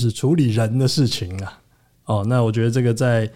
[0.00, 1.58] 是处理人的事情啊。
[2.04, 3.28] 哦，那我觉得这个在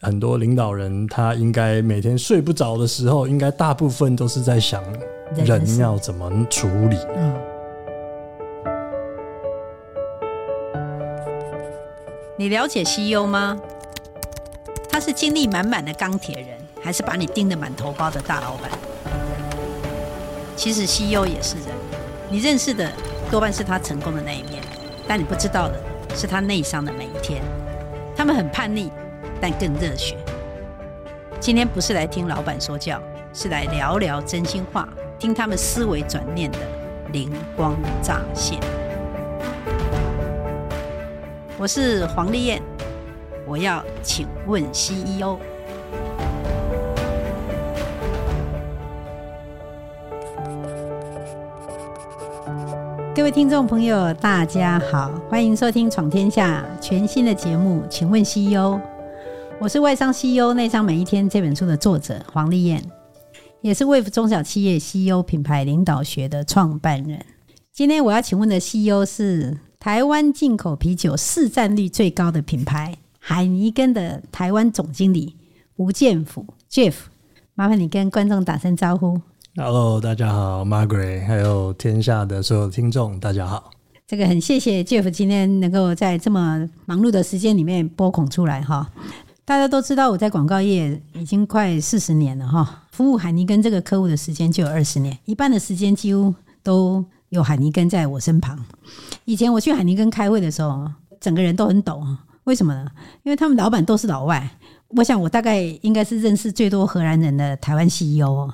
[0.00, 4.82] 很多领导人他应该每天睡不着的时候，应该大部分都是在想
[5.36, 6.98] 人要怎么处理。
[7.14, 7.32] 嗯，
[12.36, 13.56] 你了解 CEO 吗？
[14.90, 16.48] 他是精力满满的钢铁人，
[16.82, 18.72] 还是把你盯得满头包的大老板？
[20.56, 21.66] 其实 CEO 也是人，
[22.28, 22.90] 你认识的
[23.30, 24.60] 多半是他成功的那一面。
[25.08, 25.74] 但你不知道的
[26.14, 27.42] 是他内伤的每一天，
[28.14, 28.90] 他们很叛逆，
[29.40, 30.16] 但更热血。
[31.40, 33.00] 今天不是来听老板说教，
[33.32, 36.58] 是来聊聊真心话，听他们思维转念的
[37.12, 38.60] 灵光乍现。
[41.58, 42.62] 我是黄丽燕，
[43.46, 45.38] 我要请问 CEO。
[53.14, 57.84] 各位听众朋友，大家好，欢迎收听《闯天下》全新的节目。
[57.90, 58.80] 请问 CEO，
[59.60, 62.82] 我是外商 CEO 内商每一天这本书的作者黄丽燕，
[63.60, 67.22] 也是 Wave 中小企业 CEO 品牌领导学的创办人。
[67.70, 75.36] 今天我要请问的 CEO 是台湾进口啤酒市占率最高的品牌海尼根的台湾总经理
[75.76, 76.94] 吴建甫 Jeff，
[77.54, 79.20] 麻烦你跟观众打声招呼。
[79.54, 83.70] Hello，大家好，Margaret，还有天下的所有听众，大家好。
[84.06, 88.90] 这个很谢谢 Jeff 今天能够在这么忙碌的时间里面拨空出来哈。
[89.44, 98.58] 大家都知道我在广告业已经快四十年了哈，服务海尼根这个客户的时间就有二十年，一半的时间几乎都有海尼根在我身旁。
[99.26, 102.02] 以前我去海尼根开会的时候，整个人都很抖，
[102.44, 102.90] 为什么呢？
[103.22, 104.50] 因为他们老板都是老外，
[104.96, 108.48] 我想我大概应该是认识最多荷兰人的台湾 CEO。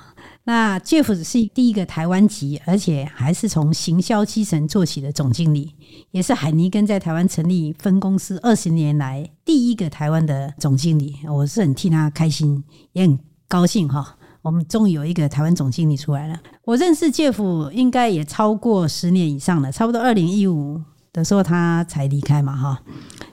[0.48, 5.74] 那 Jeff 是第一个台湾籍，而且还是从行销基层做起的总经理，
[6.10, 11.16] 也是海尼根在台湾成立分公司二十年来第一个台湾的总经理。
[11.28, 14.16] 我是很替他开心，也很高兴哈。
[14.40, 16.40] 我们终于有一个台湾总经理出来了。
[16.64, 20.80] 我认识 Jeff 应该也超过十年以上了，差不多二零一五
[21.12, 22.82] 的时候他才离开嘛哈，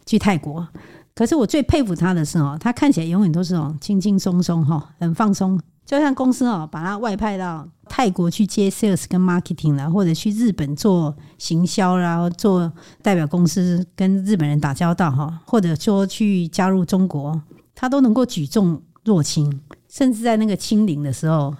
[0.06, 0.68] 去泰国。
[1.16, 5.58] 可是我最佩服他的是哦，他看起来永远都是哦轻轻松松哈，很放松。
[5.85, 12.72] 就像公司哦，把他外派到泰国去接 sales 跟 marketing 啦，或者去日本做行销啦，做
[13.03, 17.40] 代表公司跟日本人打交道哈，或者说去加入中国，
[17.75, 21.56] 他都能够举重若轻，甚至在那个清零的时候，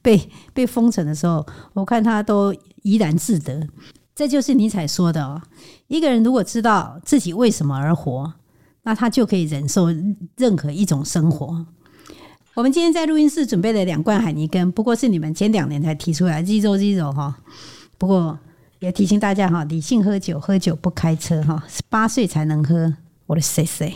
[0.00, 3.66] 被被封城的时候，我看他都怡然自得。
[4.14, 5.42] 这就是尼采说的哦，
[5.88, 8.32] 一个人如果知道自己为什么而活，
[8.84, 9.88] 那他就可以忍受
[10.36, 11.66] 任何一种生活。
[12.56, 17.36] 我们今天在录音室准备了两罐海尼根，不过是你们前两年才提出来，Zero Zero 哈。
[17.98, 18.38] 不过
[18.78, 22.94] 也提醒大家哈，理性喝酒，喝酒不开车哈，十八岁才能喝。
[23.26, 23.92] 我的 say say，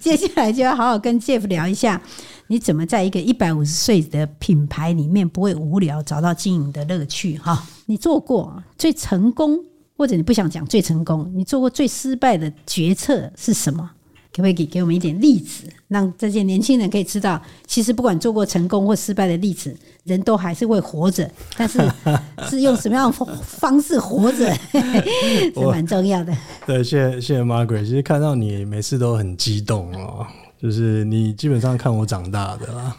[0.00, 2.00] 接下来就要好好跟 Jeff 聊一下，
[2.46, 7.66] 你怎么在一个一百五十岁的品牌里面不会无聊，找到经营的乐趣哈？
[7.84, 9.62] 你做过最成功，
[9.94, 13.90] 或者你不想讲最成功，你做过最失败的决策是什么？
[14.32, 19.74] 可不可以给给我们一点例子，让这些年轻人可以知道，其实不管做过成功或失败的例子，
[20.04, 21.80] 人都还是会活着，但是
[22.48, 24.54] 是用什么样的方式活着，
[25.54, 26.32] 是蛮重要的。
[26.66, 30.26] 对，谢谢谢谢 Margaret，其实看到你每次都很激动哦。
[30.60, 32.96] 就是你基本上看我长大的啦，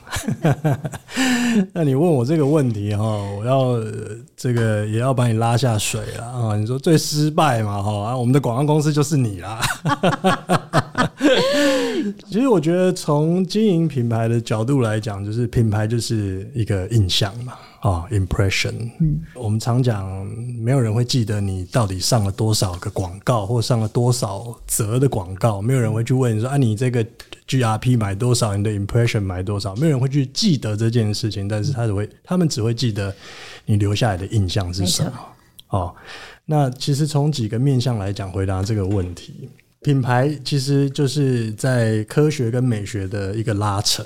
[1.74, 3.78] 那你问我这个问题哈，我要
[4.38, 6.56] 这个也要把你拉下水了啊！
[6.56, 9.59] 你说最失败嘛哈啊，我们的广告公司就是你啦。
[12.30, 17.53] 其实我觉得从经营品牌的角度来讲，就是品牌就是一个印象嘛。
[17.81, 20.06] 啊、oh，impression，嗯，我们常讲，
[20.62, 27.06] 没有人会记得你到底上了多少个广告，或上了多少则的广告，没有人会去问说啊，你这个
[27.50, 33.14] GRP 买多少，你的 impression 买多少，没有人会去记得这件事情，但是他只会，他们只会记得
[33.66, 35.12] 你留下来的印象是什么。
[35.70, 35.96] 哦，
[36.46, 39.50] 那其实从几个面向来讲，回答这个问题，
[39.81, 44.06] 品牌其实就是在科学跟美学的一个拉扯。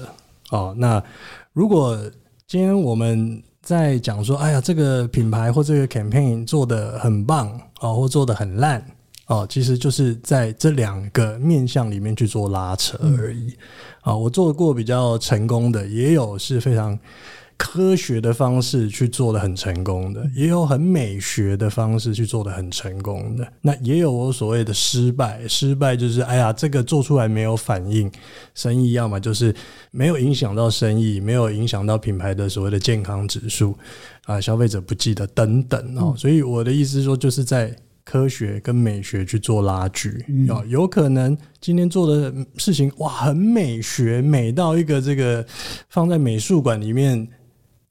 [0.52, 1.04] 哦，那
[1.52, 2.00] 如果
[2.48, 8.86] 今天我们在讲说，哎呀，这个品牌或这个 campaign 做的很棒哦，或做的很烂
[9.28, 13.54] 哦，其实就是在这两个面向里面去做拉扯而已
[14.02, 14.16] 啊。
[14.16, 16.98] 我做过比较成功的，也有是非常。
[17.56, 23.48] 科学的方式去做的很成功的，也有很美学的方式去做的很成功的。
[23.62, 28.12] 那也有我所谓的失败，失败就是哎呀，这个做出来没有反应，
[28.56, 29.56] 生意要么就是
[29.92, 33.78] 没有影响到生意，没有影响到品牌的所谓的健康指数
[34.26, 36.14] 啊，消费者不记得等等哦。
[36.18, 40.10] 所以我的意思说，就是在科学跟美学去做拉锯。
[40.50, 45.46] 啊，嗯、有可能今天做的事情哇，很美学，美到一个这个
[45.90, 47.28] 放在美术馆里面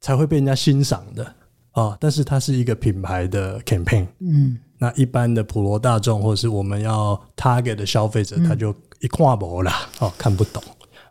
[0.00, 1.34] 才会被人家欣赏的。
[1.72, 10.62] 啊，但是它是一个品牌的 campaign，嗯，那一般的普罗大众或者是我们要 target 的消费者，他就一看不啦，哦，看不懂。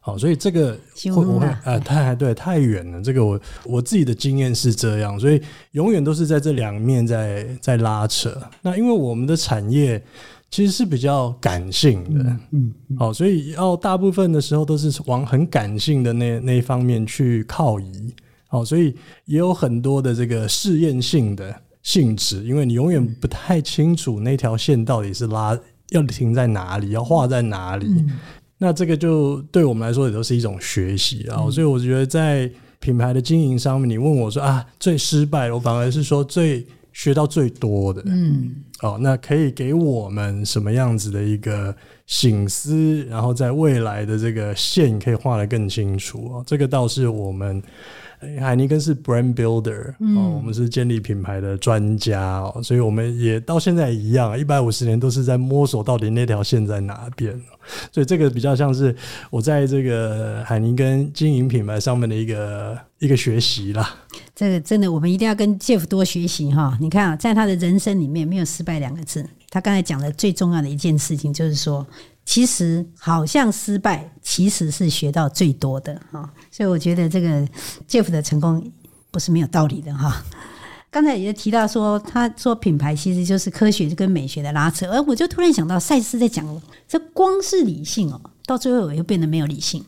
[0.04, 0.76] 好，所以这个
[1.06, 3.00] 会我会呃太对太远了。
[3.04, 5.40] 这个我我自己的经验是这样，所以
[5.74, 8.36] 永远都是在这两面在在拉扯。
[8.64, 10.04] 那因为我们的产业
[10.50, 18.12] 其实是比较感性的，嗯，好，所以要大部分的时候都是往很感性的那那一方面去靠移。
[18.48, 18.96] 好，所以
[19.26, 25.56] 也有很多的这个试验性的性质，因为你永远不太清楚那条线到底是拉
[25.92, 27.86] 要停在哪里，要画在哪里。
[27.86, 28.10] 嗯
[28.64, 32.48] 那这个就对我们来说也都是一种学习啊，所以我觉得在
[32.80, 36.64] 品牌的经营上面，你问我说啊，最失败，我反而是说最
[36.94, 38.54] 学到最多的，嗯，
[38.84, 41.76] 哦，那可以给我们什么样子的一个
[42.06, 47.64] 醒思，然后在未来的这个线可以画得更清楚啊，这个倒是我们。
[48.40, 57.40] 海尼根是 brand builder，嗯，我们是建立品牌的专家哦，所以我们也到现在一样，一百五十年都是在摸索到底那条线在哪边。
[57.92, 58.96] 所以这个比较像是
[59.30, 63.96] 我在这个海尼根经营品牌上面的一个一个学习啦。
[64.36, 66.78] 这个真的，我们一定要跟 Jeff 多学习哈。
[66.80, 69.28] 你看啊，在他的人生里面没有失败两个字。
[69.50, 71.86] 他刚才讲的最重要的一件事情就是说。
[72.24, 77.46] 其实好像失败，其实是学到最多的哈，所以我觉得这个
[77.88, 78.72] Jeff 的成功
[79.10, 80.24] 不是没有道理的哈。
[80.90, 86.46] 刚才也提到说，他说品牌其实就是科学跟美学的拉扯，而我就突然想到赛斯在讲，
[86.88, 89.82] 这光是理性哦，到最后也会变得没有理性；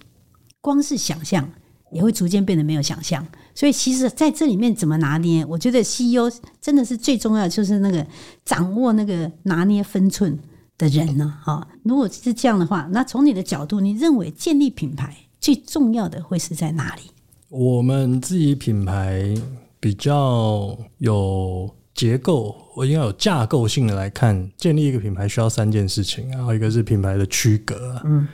[0.62, 1.50] 光是想象
[1.92, 3.26] 也会逐渐变得没有想象。
[3.54, 8.06] 所以其实在这里面怎么拿捏，我觉得 CEO 真的是最重要，就是那个
[8.46, 10.40] 掌握那个拿捏分寸。
[10.78, 11.38] 的人呢？
[11.44, 17.04] 哈，如果是这样的话，那从你的角度，你认为建立品牌最重要的会是在哪里？
[17.50, 19.34] 我们自己品牌
[19.80, 28.28] 比较有结构，我应该有架构性的来看，建立一个品牌需要三件事情，然后一个是品牌的区隔，嗯，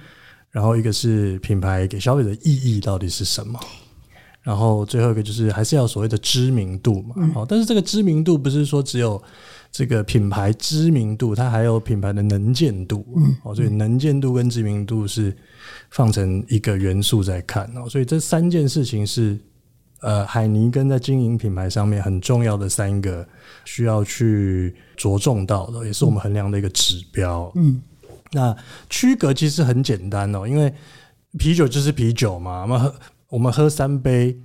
[0.49, 3.59] 然后一个是品牌给消费者意义到底是什么，
[4.41, 9.21] 然后最后一个就是还是要所谓的知名度嘛，好，但是这个知名度不是说只有。
[9.71, 13.05] 这个品牌知名度，它还有品牌的能见度，
[13.43, 15.35] 哦，所以能见度跟知名度是
[15.91, 19.37] 放成一个元素在看哦，所以这三件事情是
[20.01, 23.25] 呃海尼根在经营品牌上面很重要的三个
[23.63, 27.51] 需要去着重到的，也是我们衡量的一个指标。
[27.55, 27.79] 嗯，
[28.31, 28.55] 那
[28.89, 30.73] 区隔其实很简单哦，因为
[31.37, 32.95] 啤酒就是啤酒嘛，我们喝
[33.29, 34.35] 我们喝三杯，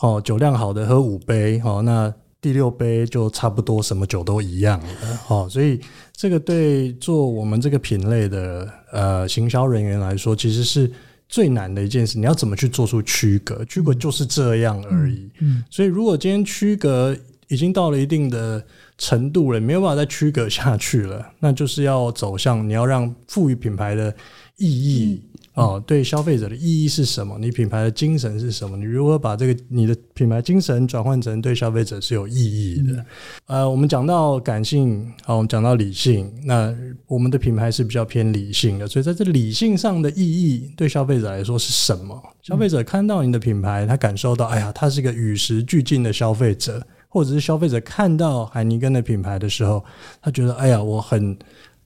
[0.00, 2.14] 哦，酒量好的喝五杯，哦，那。
[2.40, 4.86] 第六杯就差不多什么酒都一样了，
[5.28, 5.78] 哦，所以
[6.16, 10.90] 这个对做我们这个品类的呃行销人员来说，其实是
[11.28, 12.18] 最难的一件事。
[12.18, 13.62] 你要怎么去做出区隔？
[13.66, 15.28] 区隔就是这样而已。
[15.40, 17.14] 嗯，所以如果今天区隔
[17.48, 18.64] 已经到了一定的
[18.96, 24.14] 程度了，没有办法再区隔下去了，那就是要走向你要让赋予品牌的
[24.56, 25.22] 意义。
[25.54, 27.36] 哦，对消费者的意义是什么？
[27.38, 28.76] 你品牌的精神是什么？
[28.76, 33.04] 你如何把这个你的品牌精神转换成对消费者是有意义的？
[33.46, 36.72] 呃，我们讲到感性，好，我们讲到理性，那
[37.08, 42.22] 我们的品牌是比较偏理性的，所以在这理性上的意义对消费者来说是什么？
[42.42, 49.84] 消费者看到你的品牌，他感受到，哎呀，他是一个与时俱进的消费者，或者是消费者看到海尼根的品牌的时候，
[50.22, 51.36] 他觉得，哎呀，我很。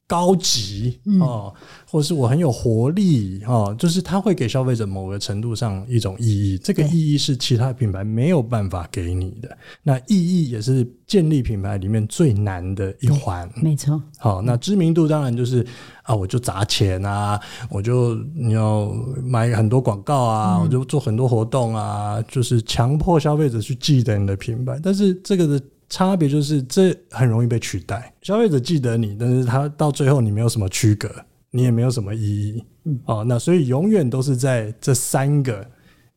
[0.07, 1.53] 高级哦，
[1.91, 9.57] 或者是我很有活力哦，就是它会给消费者某个程度上一种意义，这个意义是其他品牌没有办法给你的。
[9.83, 14.01] 那意义也是建立品牌里面最难的一环，没错。
[14.19, 15.67] 好，那知名度当然就是
[16.03, 18.93] 啊，我就砸钱啊，我就你要
[19.23, 25.65] 买很多广告啊，我就做很多活动啊，就是强迫消费者去记得你的品牌，但是这个的。
[25.89, 31.09] 差别就是这很容易被取代，消费者记得你，但是他到最后你没有什么区隔，
[31.51, 32.65] 你也没有什么意义。
[32.85, 35.67] 嗯，哦，那所以永远都是在这三个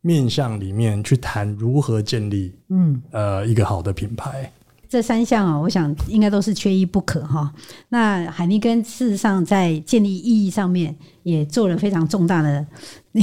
[0.02, 4.52] 面向里面去谈如何建立，嗯，呃，一个好的品牌。
[4.90, 7.54] 这三项啊，我想应该都是缺一不可哈。
[7.90, 12.66] 那海尼根事实上在建立意义上面也做了非常重大的，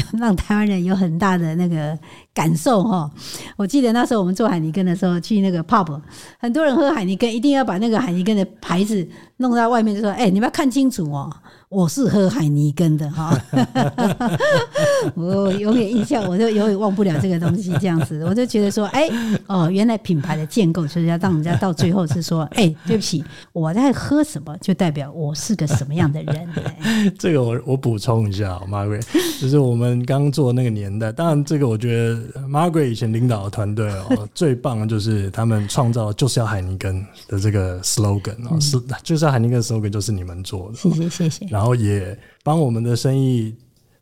[0.19, 1.99] 让台湾人有很大的那个
[2.33, 3.11] 感受哈。
[3.57, 6.01] 我记得那时候我们做海尼根的时候，去那个 pub，
[6.39, 9.07] 很多人喝海尼根，一定要把那个海尼根的牌子
[9.39, 11.31] 弄到外面，就说：“哎、你们要看清楚哦。”
[11.75, 13.37] 我是喝海尼根的哈，
[15.17, 17.73] 我永远印象，我就永远忘不了这个东西。
[17.81, 19.11] 这样子，我就觉得说，哎，
[19.49, 26.49] 哦，原来品牌的建构就是要让人家到最后是说，哎，对不起，我在喝什么，就代表我是个什么样的人。
[27.19, 29.03] 这个我我补充一下，Margaret，
[29.41, 40.77] 就是我们刚做那个年代，当然这个我觉得 Margaret 以前领导的团队哦， 最棒的就是他们创造就是要海尼根的这个 slogan 哦，是就是要海尼根 slogan 就是你们做的。
[40.77, 41.47] 谢谢谢谢。
[41.47, 43.55] 然后也帮我们的生意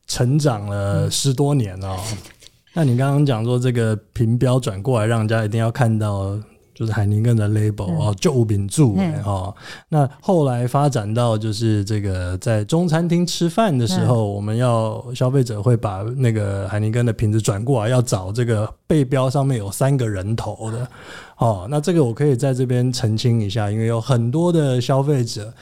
[0.06, 1.98] 成长了十多年哦。
[2.72, 6.40] 那你刚刚讲说这个评标转过来，让人家一定要看到
[6.74, 9.54] 就是海宁根的 label 哦，就无名注哦。
[9.90, 20.88] 那后来发展到就是这个在中餐厅吃饭的时候，我们要消费者会把那个海宁根的瓶子转过来，要找这个背标上面有三个人头的
[21.36, 21.66] 哦。
[21.68, 25.52] 那这个我可以在这边澄清一下，因为有很多的消费者。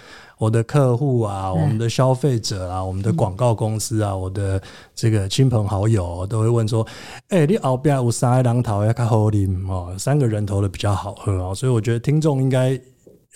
[0.40, 4.58] 我的客户啊，我们的消费者啊，我们的广告公司啊，我的
[4.94, 6.84] 这个亲朋好友都会问说
[7.28, 12.80] ：“哎，你后边有三个人头要较好啉哦，三个人头的比较好喝哦。”所以我觉得听众应该，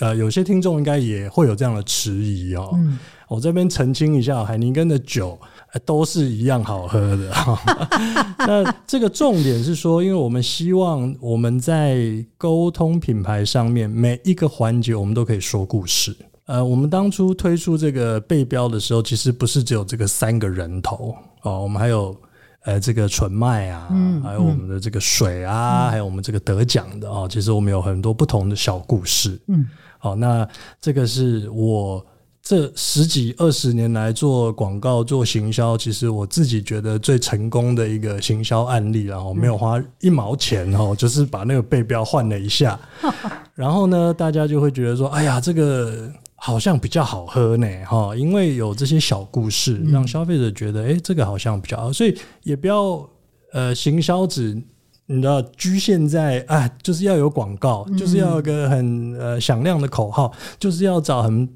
[0.01, 2.75] 呃，有些听众应该也会有这样的迟疑哦。
[3.29, 5.39] 我这边澄清一下，海尼根的酒
[5.85, 7.31] 都是一样好喝的。
[8.49, 16.17] 那这个重点是说，因为我们希望我们在沟通品牌上面每一个环节，我们都可以说故事。
[16.47, 22.15] 呃，我们当初推出这个背标的时候，其实不是只有这个三个人头哦，我们还有
[22.65, 29.41] 呃这个纯麦啊，嗯、还有我们的这个水啊，嗯、还有我们这个得奖的哦，其实我们有很多不同的小故事。
[29.49, 30.47] 嗯，好，那
[30.83, 32.05] 这个是我
[32.43, 42.79] 这十几二十年来做广告做行销，其实我自己觉得最成功的一个行销案例，然后没有花一毛钱哦，就是把那个背标换了一下，
[43.57, 46.13] 然后呢，大家就会觉得说，哎呀，这个。
[46.47, 53.09] 好像比较好喝呢，哈，因为有这些小故事，让消费者觉得，哎、欸，这个好像比较好，所以也不要
[53.55, 54.53] 呃，行销只
[55.07, 61.49] 你知道局限在啊，就是要有广告，就是要有个很呃响亮的口号，就是要找很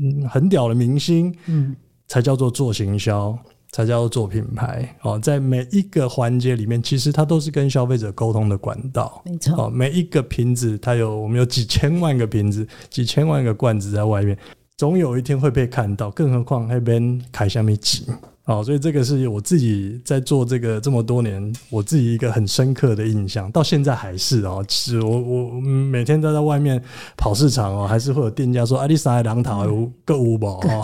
[0.00, 1.74] 嗯很屌的明星，嗯，
[2.06, 3.36] 才叫做做行销。
[3.72, 9.22] 才叫做品牌哦，在每一个环节里面，其实它都是跟消费者沟通的管道。
[9.24, 14.36] 没错，哦，每一个瓶子，它有我们有几千万个瓶子，几千万个罐子在外面，
[14.76, 16.10] 总有一天会被看到。
[16.10, 18.06] 更何况那边开下面挤。
[18.48, 24.64] 哦，所以这个是我自己在做这个这么多年，我自己一个很深刻的印象，到现在还是哦。
[24.66, 26.82] 其实我我每天都在外面
[27.14, 30.82] 跑市场哦，还是会有店家说：“阿丽莎的两套有购物宝。”哦，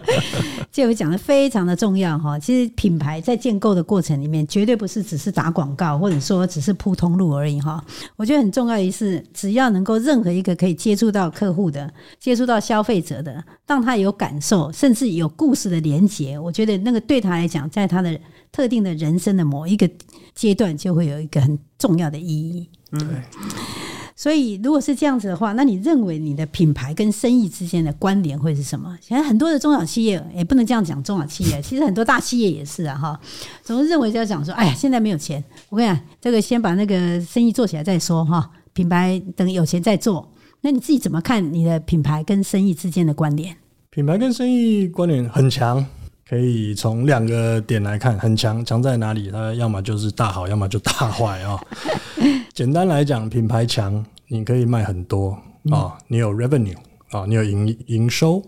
[0.70, 2.38] 这回讲的非常的重要哈。
[2.38, 7.82] 其实品牌在建构的过程里面，绝对不是只是打广告，或者说只是铺通路而已哈。
[8.16, 16.81] 我觉得很重要的是，只要能够任何一个可以接触到客户的、接触到消费者的，让他有感受，甚至有故事的连接，我觉得。
[16.82, 18.18] 那个对他来讲，在他的
[18.50, 19.90] 特定的人生的某一个
[20.34, 22.68] 阶段，就会有一个很重要的意义。
[22.92, 23.22] 嗯，
[24.14, 28.96] 所以如果是这样子的话，那你认为你的品牌跟生意之间的关联会是什么？
[29.00, 33.20] 现在很多的中小企业也不能这样讲，中小企业其实很多大企业也是啊，哈，
[33.62, 40.30] 总是认为就要讲说，哎呀，现在没有钱，我跟你讲，这个先把那个生意做起来再说哈，品牌等有钱再做。
[40.60, 43.56] 那你自己怎么看你的品牌跟生意之间的关联？
[43.90, 45.84] 品牌跟生意关联很强。
[46.32, 49.30] 可以从两个点来看，很强，强在哪里？
[49.30, 51.60] 它要么就是大好，要么就大坏啊。
[52.54, 55.38] 简单来讲，品牌强，你可以卖很多
[55.70, 56.78] 啊，你有 revenue
[57.10, 58.42] 啊，你有营营收，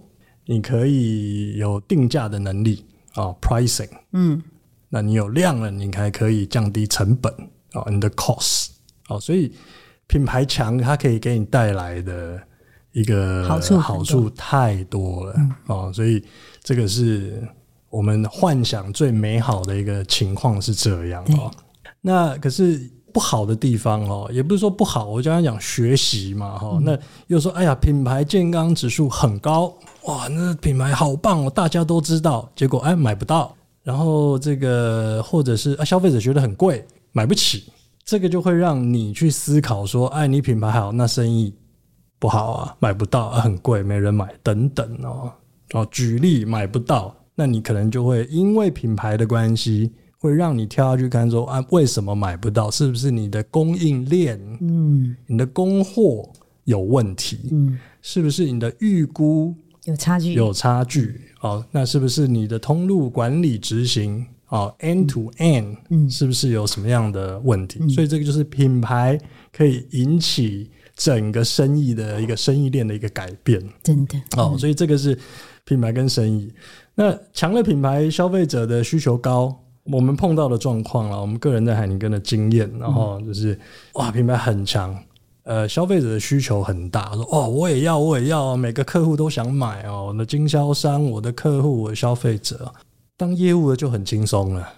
[0.46, 4.42] 你可以有定价的能力啊，pricing，嗯，
[4.88, 7.30] 那你有量了，你还可以降低成本
[7.74, 8.68] 啊，你的 cost
[9.08, 9.52] 啊，所以
[10.06, 12.42] 品牌强，它可以给你带来的
[12.92, 15.34] 一个好处好处太多了
[15.66, 16.24] 啊，所以
[16.62, 17.46] 这个是。
[17.94, 21.48] 我们幻想最美好的一个情况是这样哦，
[22.00, 26.98] 那可是不好的地方哦，也不是说不好，我刚刚讲学习嘛哈，那
[27.28, 29.72] 又说哎呀，品牌健康指数很高
[30.06, 37.72] 哇，那品牌好棒哦，大家都知道，结果哎买不到，然后这个或者是啊消费者觉得很贵，买不起，
[38.04, 41.54] 这个就会让你去思考说，哎，你品牌好，那生意
[42.18, 45.30] 不好啊，买不到啊，很贵，没人买等等哦。
[45.74, 47.14] 哦，举例买不到。
[47.34, 52.70] 那你可能就会因为品牌的关系，会让你跳下去看说啊，为什么买不到？
[52.70, 56.28] 是不是你的供应链，嗯，你的供货
[56.64, 57.48] 有问题？
[57.50, 60.34] 嗯，是不是你的预估有差距？
[60.34, 61.20] 有差距。
[61.40, 67.80] 哦，那是不是你的通路管理执行哦，end to end，嗯，是不是有什么样的问题？
[67.82, 69.20] 嗯、所以这个就是品牌
[69.52, 74.56] 可以引起整个生意的一个生意链的一个改变，真的哦。
[74.56, 75.18] 所以这个是
[75.66, 76.50] 品牌跟生意。
[76.94, 79.52] 那强的品牌，消费者的需求高，
[79.84, 83.58] 我们碰到的状况了，我们个人在海宁根的经验，然后就是
[83.94, 84.96] 哇，品牌很强，
[85.42, 92.72] 呃，消费者的需求很大，说哦，我也要，我也要，每个客户都想买哦，我的经销商、我的客户、我的消费者，
[93.16, 94.68] 当业务的就很轻松了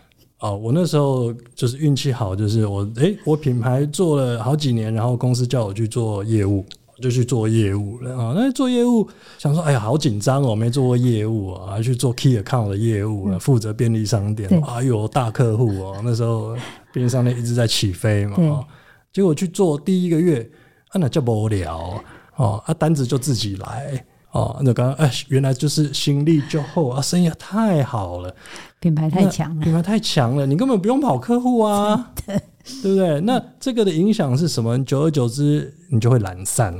[0.40, 0.56] 哦。
[0.56, 6.64] 我那时候就是运气好，就是我诶、欸，我品牌做了好几年，然后公司叫我去做业务。
[7.00, 8.16] 就去做业务了。
[8.16, 8.32] 啊！
[8.34, 16.56] 那做业务想说，哎呀，好紧张哦，没做过业务啊，还去做 key account 的业务啊，负责便利商店，哎呦，大客户哦，那时候
[16.92, 18.64] 便利商店一直在起飞嘛，
[19.12, 20.48] 结果去做第一个月，
[20.88, 22.02] 啊，那叫无聊
[22.36, 28.34] 哦，啊，单子就自己来哦，那刚刚哎，原来就是心力就厚啊，生意太好了，
[28.80, 32.12] 品牌太强了，品牌太强了，你根本不用跑客户啊。
[32.82, 33.20] 对不对？
[33.20, 34.76] 那这个的影响是什么？
[34.84, 36.74] 久而久之，你就会懒散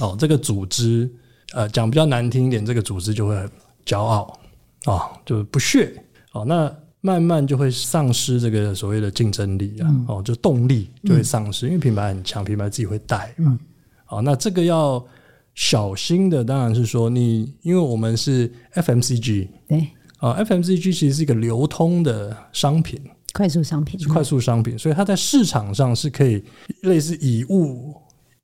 [0.00, 0.16] 哦。
[0.18, 1.10] 这个组织，
[1.52, 3.50] 呃，讲比较难听一点，这个组织就会很
[3.84, 4.38] 骄傲
[4.86, 5.92] 哦，就不屑
[6.32, 6.44] 哦。
[6.44, 13.34] 那慢慢就会丧失这个所谓的竞争力啊，嗯、哦，就动力就会丧失，嗯、因为品牌很强，品牌自己会带。
[13.38, 13.58] 嗯，
[14.04, 15.04] 好、哦，那这个要
[15.54, 19.78] 小心的，当然是说你，因为我们是 FMCG，对，
[20.18, 23.00] 啊、哦，FMCG 其实是一个流通的商品。
[23.34, 26.42] 快速商品快速商品，所以它在市场上是可以
[26.82, 27.92] 类似以物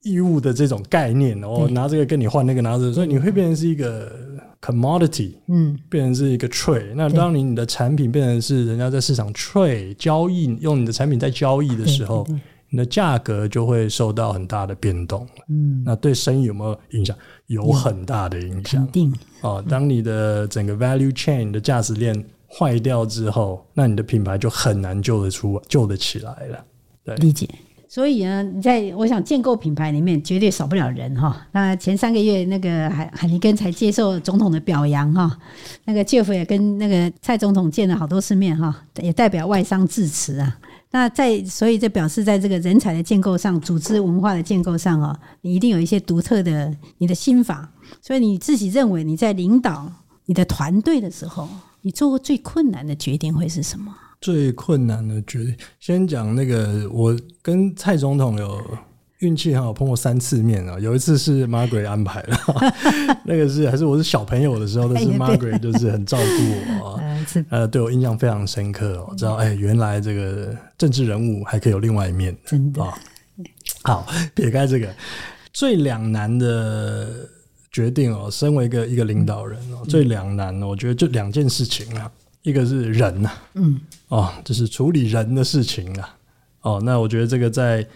[0.02, 4.12] 易物的这种概念，哦拿这个跟你换那个拿这个，所以你会变成是一个
[4.60, 6.92] commodity，嗯，变成是一个 trade。
[6.96, 12.26] 那当你你的产品变成是人家在市场 trade 交易，用你的产品在交易的时候，
[12.68, 15.24] 你的价格就会受到很大的变动。
[15.48, 17.16] 嗯，那对生意有没有影响？
[17.46, 18.84] 有很大的影响。
[18.84, 22.24] 肯定哦，当你的整个 value chain 的价值链。
[22.52, 26.64] 坏掉之后，那你的品牌就很难救得出、救得起来了。
[27.04, 27.48] 对，理解。
[27.88, 31.44] 所以呢，你在我想建构品牌里面，绝对少不了人哈。
[31.50, 35.36] 那前三个月，那个海海尼根才接受总统的表扬哈。
[35.86, 40.56] 那个 Jeff 也跟那个蔡总统见了好多次面哈，也代表外商致辞啊。
[40.92, 47.68] 那在所以这表示，在这个人才的建构上、组织文化的建构上哦，你一定有一些独特的你的心法。
[48.00, 49.90] 所以你自己认为你在领导
[50.26, 51.48] 你的团队的时候。
[51.82, 53.94] 你做过最困难的决定会是什么？
[54.20, 58.60] 最困难的决定，先讲那个，我跟蔡总统有
[59.20, 60.78] 运气很好，碰过三次面啊。
[60.78, 62.38] 有一次是 Margaret 安排的，
[63.24, 67.00] 那个是还是我是小朋友的时候， 但是 Margaret 就是很照顾我，
[67.48, 69.02] 呃，对我印象非常深刻。
[69.08, 72.82] 我知道，哎，原来这个政治人物还可以有另外一面，真的。
[73.84, 74.86] 好，撇开这个
[75.52, 77.26] 最两难的。
[77.72, 82.10] 决定哦，身为一个一个领导人哦，嗯、最两难，我觉得就两件事情啊，
[82.42, 86.16] 一个是人呐，嗯，哦，就是处理人的事情啊，
[86.62, 87.86] 哦，那我觉得这个在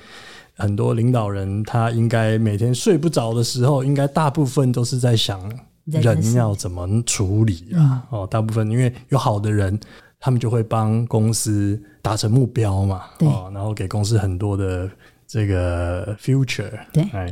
[0.56, 5.40] 很多领导人他应该每天睡不着的时候，应该大部分都是在想
[5.86, 9.76] 人要怎么处理啊，哦，大部分因为有好的人，
[10.20, 13.26] 他们就会帮公司达成目标嘛，对。
[13.28, 14.88] 哦，然后给公司很多的
[15.26, 17.28] 这个 future，对，哎。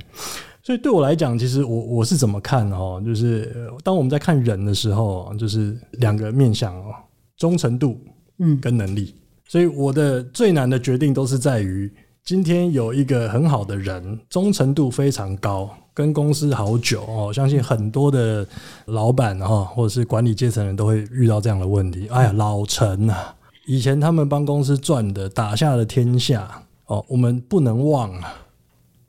[0.62, 3.02] 所以对我来讲，其实我我是怎么看哦？
[3.04, 6.94] 就是当我们在看人的时候，就是两个面向哦，
[7.36, 7.98] 忠诚度，
[8.38, 9.14] 嗯，跟能力。
[9.48, 11.92] 所以我的最难的决定都是在于，
[12.24, 17.32] 今天有一个很好的人，忠诚度非常高，跟公司好久哦。
[17.32, 18.46] 相信很多的
[18.86, 22.06] 老板哈，或者是管理阶层人都会遇到这样的问题。
[22.08, 23.34] 哎呀，老陈啊，
[23.66, 28.34] 以前他们帮公司赚的，打下了天下哦，我们不能忘啊。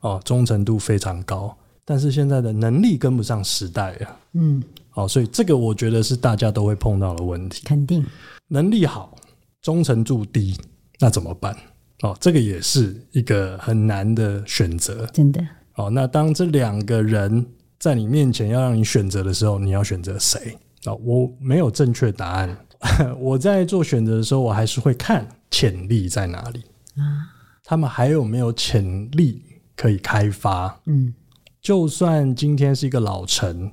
[0.04, 4.20] 哦，忠诚度非常高，但是现在的能力跟不上时代啊。
[4.34, 4.62] 嗯，
[4.92, 7.62] 哦，所以这个我觉得是大家都会碰到的问题。
[7.64, 8.04] 肯定
[8.48, 9.16] 能力好，
[9.62, 10.54] 忠诚度低，
[11.00, 11.56] 那怎么办？
[12.02, 15.06] 哦，这个也是一个很难的选择。
[15.06, 15.42] 真的。
[15.76, 17.46] 哦，那当这两个人
[17.78, 20.54] 在你面前要让你选择的时候，你要选择谁？
[20.84, 22.54] 哦，我没有正确答案。
[23.18, 26.62] 我在做选择的时候，我还是会看潜力在哪里
[27.00, 27.32] 啊？
[27.64, 29.42] 他们还有没有潜力？
[29.76, 31.12] 可以开发，嗯，
[31.60, 33.70] 就算今天是一个老陈，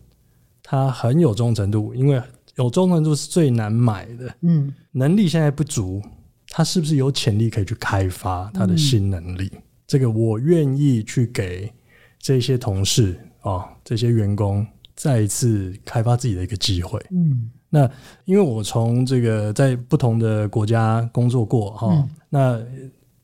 [0.63, 2.21] 他很有忠诚度，因为
[2.55, 6.01] 有忠诚度是最难买的，嗯，能力现在不足，
[6.47, 9.51] 他是不是有潜力可以去开发他的新能力？
[9.53, 11.71] 嗯、这个我愿意去给
[12.19, 17.89] 这些同事哦，这些员工再一次开发自己的一个机会，嗯，那
[18.25, 22.59] 因为我从这个在不同的国家工作过哈，嗯、那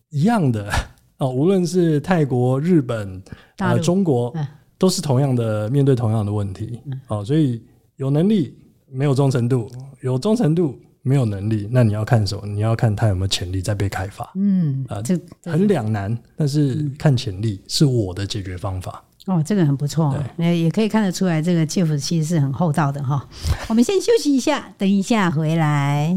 [0.09, 0.71] 一样的。
[1.17, 3.21] 哦，无论是泰国、日本、
[3.57, 4.45] 啊中国，嗯、
[4.77, 6.79] 都是同样的面对同样的问题。
[6.85, 7.61] 嗯、哦，所以
[7.95, 8.55] 有能力
[8.91, 9.69] 没有忠诚度，
[10.01, 12.45] 有忠诚度没有能力，那你要看什么？
[12.45, 14.31] 你要看他有没有潜力在被开发。
[14.35, 19.03] 嗯啊，这很两难，但是看潜力是我的解决方法。
[19.25, 23.27] 哦，这个很不错，那也可以看得出来，这个 Jeff 其实是很厚道的哈。
[23.67, 26.15] 我们先休息一下，等一下回来。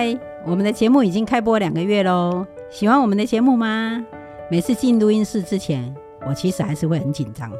[0.00, 4.02] 嗨，我们的节目已经开播两个月喽，喜欢我们的节目吗？
[4.50, 5.94] 每次进录音室之前，
[6.26, 7.52] 我其实还是会很紧张，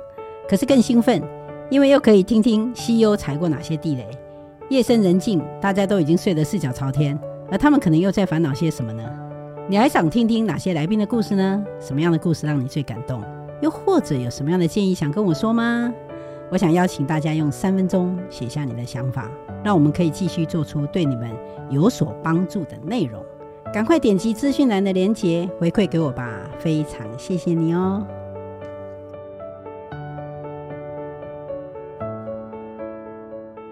[0.48, 1.22] 可是更兴奋，
[1.68, 4.09] 因为又可以听听 CEO 踩过哪些地雷。
[4.70, 7.20] 夜深人静，大家都已经睡得四脚朝天。
[7.50, 9.05] 而他们可能又在烦恼些什么呢？
[9.68, 11.62] 你还想听听哪些来宾的故事呢？
[11.79, 13.22] 什么样的故事让你最感动？
[13.61, 15.92] 又或者有什么样的建议想跟我说吗？
[16.51, 19.31] 我想邀请大家用三分钟写下你的想法，
[19.63, 21.31] 让我们可以继续做出对你们
[21.71, 23.25] 有所帮助的内容。
[23.73, 28.05] 赶快点击资讯栏的链接回馈给我吧，非常谢谢你哦。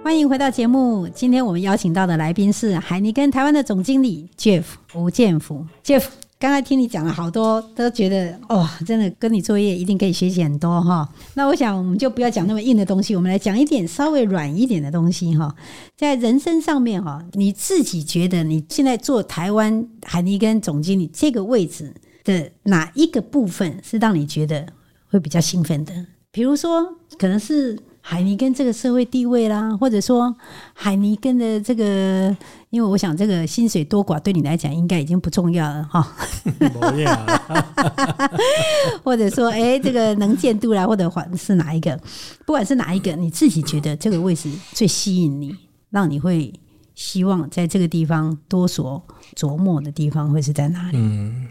[0.04, 1.08] 欢迎回到节目。
[1.08, 4.64] 今天我们邀请到的来宾是海尼根台湾的总经理 Jeff
[4.94, 5.66] 吴建福。
[5.82, 6.06] Jeff，
[6.40, 11.08] 刚才听你讲了好多，都觉得哦，真的跟你作业一定可以学习很多哈。
[11.34, 15.52] 那我想我们就不要讲那么硬的东西，我们来讲一点稍微软一点的东西哈。
[15.96, 24.64] 在人生上面哈，你自己觉得你现在做台湾海尼根总经理这个位置的哪一个部分是让你觉得
[25.10, 26.06] 会比较兴奋的？
[26.30, 27.76] 比如说，可能是。
[28.10, 30.34] 海尼根这个社会地位啦，或者说
[30.72, 32.34] 海尼根的这个，
[32.70, 36.16] 因为我想这个薪水多寡对你来讲应该已经不重要了哈。
[39.04, 42.00] 或者说，哎、欸，这个能见度啦，或者是哪一个？
[42.46, 45.54] 不管是哪一个，你自己觉得这个位置最吸引你，
[45.90, 46.50] 让你会
[46.94, 49.02] 希望在这个地方多所
[49.36, 50.96] 琢磨的地方会是在哪里？
[50.96, 51.46] 嗯，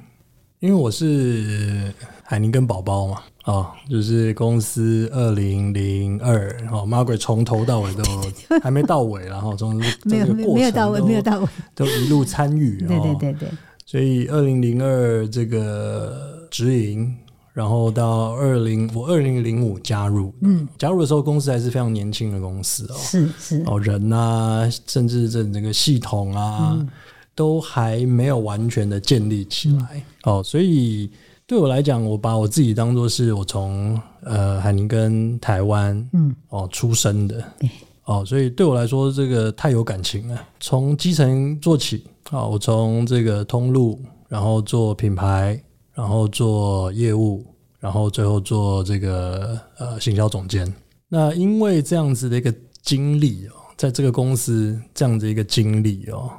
[0.59, 1.93] 因为我是
[2.23, 3.21] 海尼根宝宝嘛。
[3.47, 8.03] 哦，就是公司二零零二，哦， Margaret 从头到尾都
[8.61, 12.77] 还没到尾，然后从没有没有到尾，没有到尾， 都一路参与。
[12.85, 13.49] 对对对对。
[13.85, 17.15] 所以二零零二这个直营，
[17.53, 23.63] 然后到二零我二零零五加入，嗯，加入的时候公司还是非常年轻的公司哦，是是。
[23.65, 26.89] 哦人啊，甚至这整个系统啊，嗯、
[27.33, 31.09] 都还没有完全的建立起来，嗯、哦，所以。
[31.47, 37.41] 对我来讲，我把我自己当做是我从呃海宁跟台湾嗯哦出生的
[38.03, 40.37] 哦，所以对我来说这个太有感情了。
[40.59, 45.57] 从基层做起啊，我从这个通路，然后做品牌，
[45.93, 47.45] 然后做业务，
[47.79, 50.71] 然后最后做这个呃行销总监。
[51.07, 56.29] 那因为这样子的一个经历哦，在这个公司这样子一个经历哦，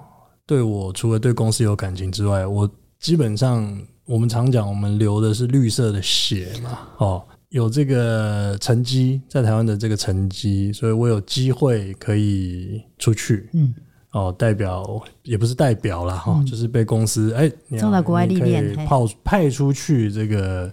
[0.44, 3.74] 对我除了对公司有感情之外，我基本上。
[4.08, 13.74] 我们常讲，我们流的是绿色的血嘛，哦，有这个成绩，在台湾的这个成绩，所以我有机会可以出去，嗯，
[14.12, 20.72] 哦，代表也不是代表啦，哈、嗯，就是被公司哎，送到国外历练，派派出去这个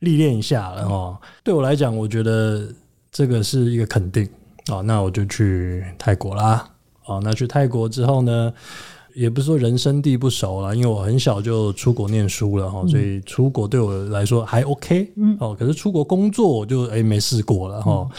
[0.00, 2.66] 历练一下了，哈，对我来讲，我觉得
[3.12, 4.28] 这个是一个肯定，
[4.72, 6.68] 哦，那我就去泰国啦，
[7.06, 8.52] 哦，那去泰国之后呢？
[9.14, 18.10] 也不是说人生地不熟了，因为我很小就出国念书了哈，嗯、所以出国对我来说还 OK，嗯，哦，可是出国工作我就哎没试过了哈，嗯、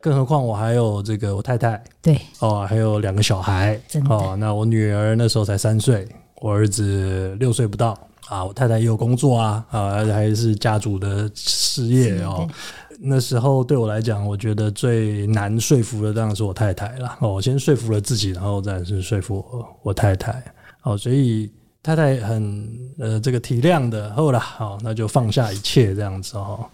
[0.00, 6.06] 更何况我还有这个我太太，对，哦，还有两个小孩，哦，那我女儿那时候才三岁，
[6.40, 12.48] 我儿子六岁不到啊，我太太也有工作啊，啊，还是家族的事业哦。
[13.00, 17.16] 那时候对我来讲，我觉得最难说服的当然是我太太了。
[17.20, 20.42] 哦，我先说服了自己，然后再是说服我，我太太。
[20.82, 26.64] 哦，所以太太很呃这个体谅的，后来好，那就放下一切这样子哦。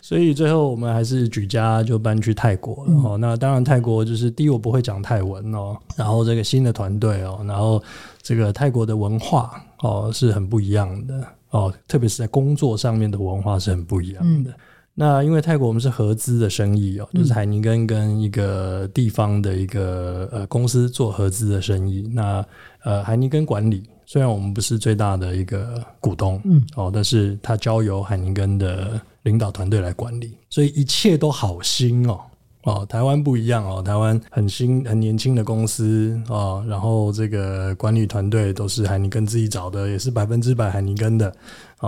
[0.00, 2.92] 所以最后我们还是举家就搬去泰国了。
[3.02, 7.82] 哦，嗯，那当然泰国就是第一我不会讲泰文哦，然后这个新的团队哦，然后
[8.22, 14.50] 这个泰国的文化哦是很不一样的哦，特别是在工作上面的文化是很不一样的。
[14.50, 14.54] 嗯
[14.94, 22.08] 那因为泰国我们是合资的生意哦，就是海尼根跟一个地方的一个呃公司做合资的生意。
[22.14, 22.44] 那
[22.84, 32.20] 呃海尼根管理，虽然我们不是最大的一个股东，嗯，哦，但是他交由海尼根的领导团队来管理，所以一切都好新哦。
[32.62, 41.30] 哦，台湾不一样哦，台湾很新、很年轻的公司哦，然后这个管理团队都是海尼根自己找的，也是百分之百海尼根的，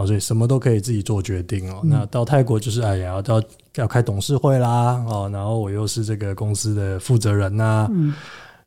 [0.03, 1.81] 哦，所以什么都可以自己做决定哦。
[1.85, 3.43] 嗯、那到泰国就是哎呀，要
[3.77, 8.15] 要开董事会啦，哦，然后我又是这个公司的负责人呐、啊，嗯、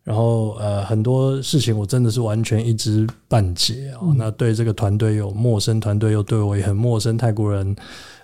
[0.03, 4.07] 然后呃很多事情我真的是完全一知半解哦。
[4.09, 7.75] 嗯、那对这个团队有陌生，团队又对我也很陌生，泰国人。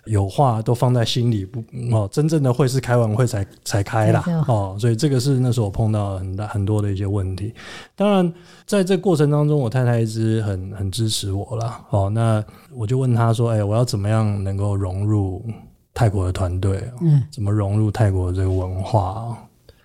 [0.06, 7.54] 有话都放在心里，不哦，真正的会是开完会才才开啦哦，所以这个是那时候我碰到很大很多的一些问题。
[7.96, 8.34] 当然，
[8.66, 11.84] 在这过程当中，我太太一直很很支持我啦。
[11.90, 12.10] 哦。
[12.10, 15.44] 那我就问他说：“哎，我要怎么样能够融入
[15.94, 16.84] 泰国的团队？
[17.02, 19.36] 嗯，怎么融入泰国的这个文化？”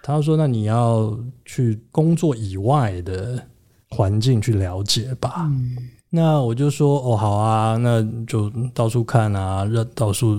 [0.02, 3.42] 他说：“那你要去工作以外的
[3.90, 5.76] 环境去了解吧。”嗯
[6.12, 10.34] 那我就说哦，好啊，那就到处看啊，到处，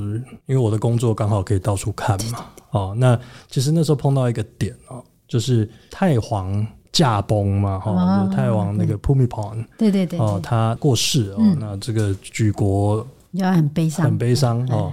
[0.46, 2.46] 因为我的工作刚好可以到处看嘛。
[2.72, 3.18] 哦，那
[3.50, 14.92] 其实那时候碰到一个点哦，就是太皇驾崩嘛，哈、哦，就太皇那个 Pumipon，对对对，哦，他过世哦，嗯、那这个举国要很悲伤，很悲伤哦。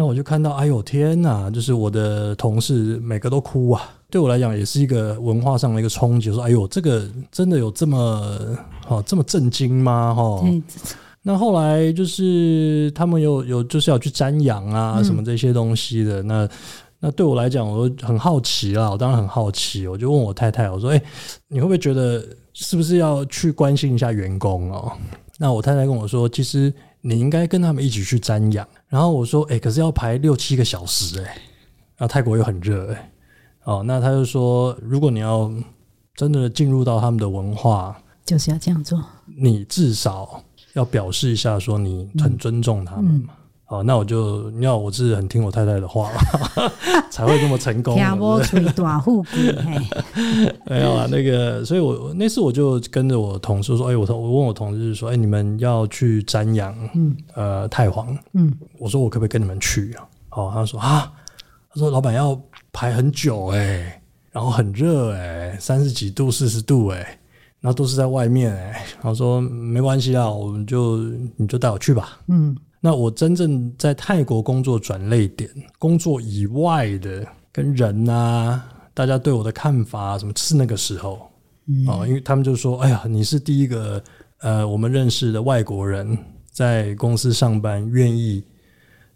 [0.00, 3.82] 那我就看到，哎呦天哪，就是我的同事每个都哭啊。
[4.08, 6.32] 对我来讲也是一个文化上的一个冲击。
[6.32, 7.98] 说，哎呦，这个真的有这么
[8.88, 10.14] 哦这么震惊吗？
[10.14, 10.42] 哈，
[11.20, 16.22] 那后来就是他们有有就是要去瞻仰啊什么这些东西的。
[16.22, 16.48] 嗯、那
[17.00, 21.02] 那对我来讲，我很好奇啦，我当然很好奇，我就问我太太，我说，哎，
[21.46, 24.90] 你会不会觉得是不是要去关心一下员工哦？
[25.38, 28.66] 那我太太跟我说，其实你应该跟他们一起去瞻仰。
[28.88, 31.24] 然后我说，哎，可是要排六七个小时，哎，
[31.96, 33.12] 然后泰国又很热，哎。
[33.64, 35.52] 哦，那他就说，如果你要
[36.14, 38.98] 真的进入到他们的文化，就是要这样做。
[39.26, 43.10] 你至少要表示一下，说你很尊重他们嘛。
[43.10, 43.39] 嗯嗯、
[43.70, 46.10] 哦，那我就你要我是很听我太太的话，
[47.10, 47.94] 才会这么成功。
[47.94, 48.60] 听我吹
[50.66, 60.04] 没有啊，那个，所以我那次我就跟着我同事说，哎，我我问我同事说，哎，你们要去瞻仰，嗯，呃，太皇，嗯，我说我可不可以跟你们去啊？
[60.30, 61.12] 哦，他说啊，
[61.72, 62.38] 他说老板要。
[62.72, 67.18] 排很久哎、欸，然后很热哎、欸，三十几度、四十度哎、欸，
[67.58, 68.84] 然后都是在外面哎、欸。
[68.94, 70.98] 然后说没关系啊，我们就
[71.36, 72.20] 你就带我去吧。
[72.28, 78.64] 嗯，那我真正在泰国工作转类点，工作以外的跟人啊，
[78.94, 81.30] 大家对我的看法什么，是那个时候。
[81.66, 84.02] 嗯，哦，因为他们就说：“哎呀，你是第一个
[84.40, 86.16] 呃，我们认识的外国人
[86.50, 88.42] 在公司上班，愿意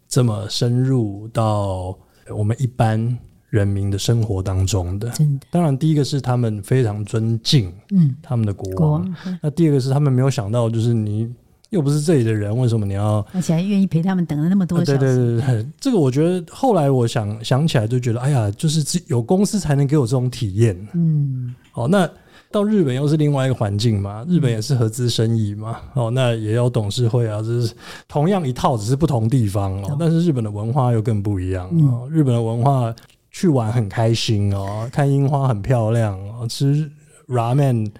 [0.07, 1.97] 这么深入到
[2.29, 3.17] 我们一般。”
[3.51, 5.47] 人民的生活当中的，真的。
[5.49, 8.75] 当然，第一个是他们非常尊敬，嗯，他们的国王。
[8.75, 11.33] 国王嗯、那第二个是他们没有想到，就是你
[11.75, 13.23] 又不是这里的人，为什么你要？
[13.33, 14.93] 而且还愿意陪他们等了那么多小时。
[14.93, 20.75] 啊、对对对对，这个我觉得后来我想想起来就觉得，哎呀，就是有公司才能给我这种体验。
[20.93, 22.09] 嗯，好，那
[22.49, 27.73] 到日本又是另外一个环境嘛，日本也是合资生意嘛，哦，那也有董事会啊，就是
[28.07, 29.97] 同样一套，只是不同地方哦。
[29.99, 32.95] 但是日本的文化又更不一样哦，日本的文化。
[33.37, 36.89] 去玩很开心哦，看樱花很漂亮哦，吃
[37.27, 37.91] ramen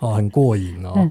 [0.00, 1.10] 哦很过瘾哦，嗯、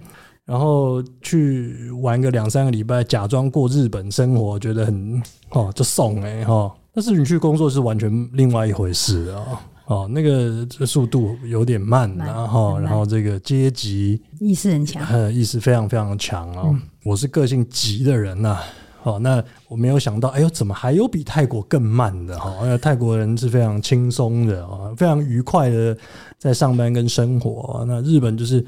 [0.52, 18.64] 然后去玩个两三个礼拜，假装过日本生活，觉得很哦就送哎哈，但是你去工作是完全另外一回事哦哦，那个速度有点慢，然后然后这个阶级意识很强，呃意识非常非常强哦，嗯、我是个性急的人呐、啊。
[19.04, 22.78] 好，那我没有想到，哎呦，怎么还有比泰国更慢的哈？
[22.78, 25.98] 泰国人是非常轻松的啊，非常愉快的
[26.38, 27.86] 在上班跟生活。
[27.88, 28.64] 那日本就是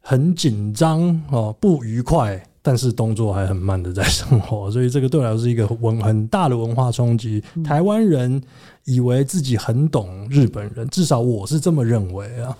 [0.00, 7.42] 很紧张哦，不愉快，但是动作还很慢的在生活，所以这个对我来说是一个文很大的文化冲击。
[7.64, 8.42] 台湾人
[8.84, 12.56] 以为自己很懂日本人，至少我是这么认为啊。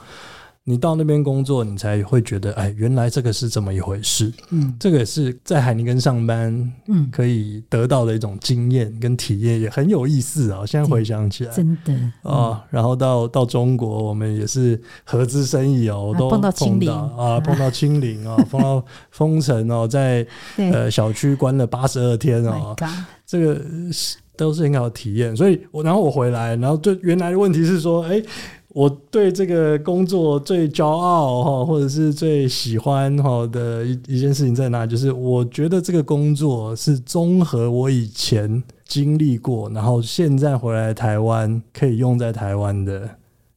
[0.65, 4.31] 你到那边工作，你才会觉得，哎，原来这个是这么一回事。
[4.51, 6.53] 嗯，这个也是在海宁根上班，
[6.87, 10.65] 嗯，可以得到的一种经验跟体验，也很有意思啊。
[10.67, 12.61] 现在回想起来，真的啊、哦。
[12.69, 20.25] 然后到到中国，我们也是合资生意哦，都碰到清零啊，碰到清零啊， 碰到封城哦，在
[20.57, 22.77] 呃小区关了八十二天哦，
[23.27, 25.35] 这个是都是很好的体验。
[25.35, 28.23] 所以我然后我回来，然后就原来的问题是说，哎。
[28.73, 34.87] 我对这个工作最骄傲哈，或者是最喜欢哈的一一件事情在哪？
[34.87, 43.11] 就是我觉得这个工作是综合我以前经历过，然后现在回来台湾可以用在台湾的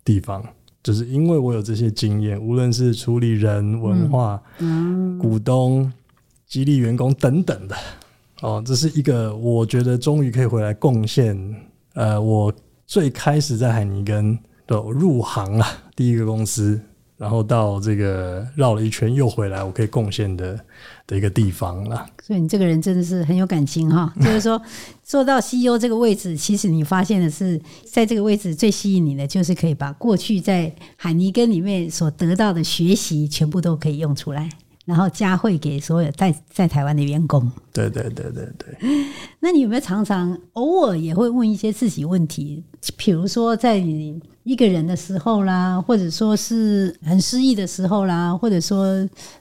[0.04, 0.44] 地方，
[0.82, 5.94] 就是因为我有这些经验，无论是处理人、文化、嗯、股东、
[6.48, 7.76] 激励员工等等的
[8.42, 11.38] 哦，这是一个我觉得终于可以回来贡献。
[11.94, 12.52] 呃，我
[12.88, 14.36] 最开始在海尼根。
[14.68, 16.80] 入行啊，第一个公司
[17.18, 20.60] 然后到这个绕了一圈又回来，我可以贡献的
[21.08, 22.06] 的一个地方了。
[22.22, 24.62] 所以你这个人真的是很有感情哈，就是说
[25.04, 34.50] 做到 CEO 这个位置，其实你发现的是，在这个位置最吸引你的，就是可以把过去在海尼根里面所得到的学习，全部都可以用出来。
[34.86, 37.52] 然后加惠给所有在在台湾的员工。
[37.72, 38.78] 对对对对对。
[39.40, 42.64] 那你有没有常常偶尔也会问一些自己问题？
[42.98, 48.86] 比如说在你一个人的时候啦，或者说是很失意的时候啦，或者说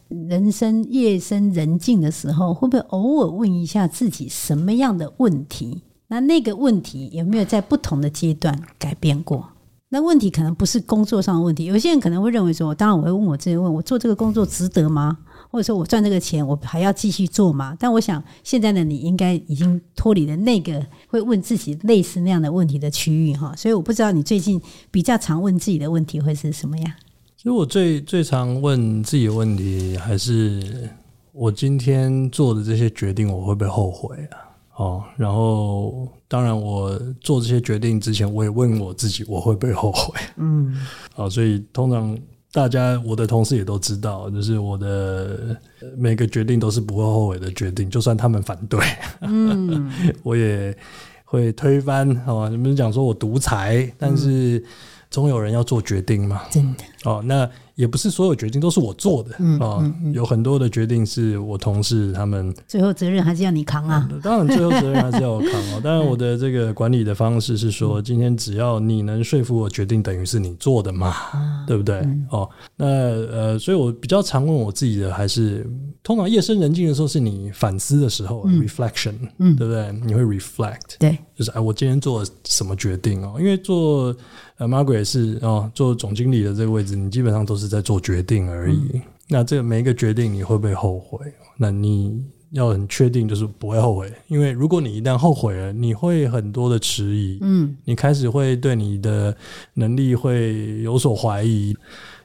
[0.08, 5.82] 人生夜深人静的时候，会不会偶尔问一下自己什么样的问题？
[6.06, 9.48] 那那个问题有没有在不同的阶段改变过？
[9.88, 15.18] 那问题可能不是工作上的问题，有些人可能会认为说，当然我会问我自己问，我做这个工作值得吗？
[15.52, 17.76] 或者说我赚这个钱，我还要继续做吗？
[17.78, 23.54] 但我想现在呢，你应该已经脱离了那个会问自己类似那样的问题的区域哈。
[23.54, 24.58] 所以我不知道你最近
[24.90, 26.90] 比较常问自己的问题会是什么样？
[27.36, 30.88] 其实我最最常问自己的问题，还是
[31.32, 34.38] 我今天做的这些决定，我会不会后悔啊？
[34.76, 40.18] 哦，然后当然我做这些决定之前，我也问我自己，我会不会后悔？
[40.36, 40.74] 嗯，
[41.12, 42.18] 好，所以通常。
[42.52, 45.56] 大家，我的同事也都知道，就是我的
[45.96, 48.78] 每个决定都是不会后悔的决定，就算他们反对，
[49.22, 49.90] 嗯，
[50.22, 50.76] 我也
[51.24, 52.14] 会推翻。
[52.26, 54.62] 好吧，你们讲说我独裁，但是
[55.10, 56.84] 总有人要做决定嘛，真的。
[57.04, 57.48] 哦，那。
[57.74, 62.54] 也不是所有决定都是我做的啊、嗯嗯嗯，有很多的决定是我同事他们。
[62.68, 64.06] 最后责任还是要你扛啊！
[64.22, 65.80] 当然，最后责任还是要我扛哦。
[65.82, 72.06] 当然，我的这个管理的方式是说，今天只要你能说服我决定，等于是你做的嘛，嗯、对不对？
[72.30, 75.66] 哦，那呃，所以我比较常问我自己的，还是
[76.02, 79.90] 通常夜深人静的时候，是你反思的时候、嗯、，reflection，嗯，对不对？
[80.04, 83.36] 你会 reflect，对，就是哎，我今天做了什么决定哦？
[83.38, 84.14] 因为做。
[84.58, 88.90] 呃，Margaret 是哦，做总经理的这个位置，你基本上都是在做决定而已。
[88.94, 91.18] 嗯、那这个每一个决定，你会不会后悔？
[91.56, 94.12] 那你要很确定，就是不会后悔。
[94.28, 99.34] 因为如果你一旦后悔了，你会很多的迟疑，嗯，你开始会对你的
[99.74, 101.74] 能力会有所怀疑，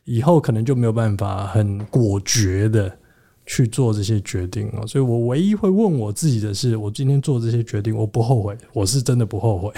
[0.05, 2.91] 以后可能就没有办法很果决的
[3.45, 4.85] 去做这些决定了。
[4.85, 9.71] 所以我唯一会问我自己的是，我今天做这些决定，我不后悔，我是真的不后悔。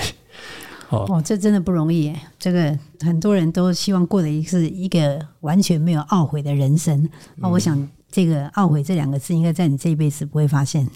[0.89, 2.19] 哦，这真的不容易耶。
[2.39, 7.07] 这个很多人都希望过的是一个完全没有懊悔的人生。
[7.35, 10.89] 那、嗯、我想，这个懊悔这两个字，应该在你这一辈子不会发现。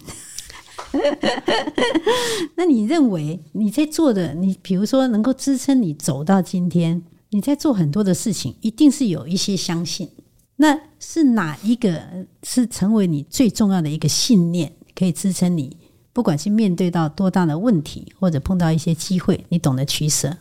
[2.56, 10.08] 那你认为你在做的，你比如说能够支撑你走到今天，你在做很多的事情，一定是有一些相信。
[10.56, 12.00] 那是哪一个
[12.44, 15.76] 是成为你最重要的一个信念，可以支撑你？
[16.14, 20.34] 不管是面对到多大的问题，或者碰到一些机会，你懂得取舍，